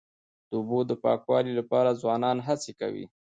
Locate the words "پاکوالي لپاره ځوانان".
1.03-2.37